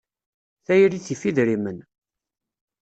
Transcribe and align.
Tayri 0.65 0.99
tif 1.05 1.21
idrimen. 1.29 1.77